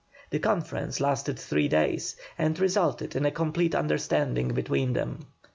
[0.31, 5.27] The conference lasted three days and resulted in a complete understanding between them.